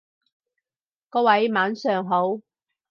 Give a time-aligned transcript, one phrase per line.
[1.09, 2.39] 各位晚上好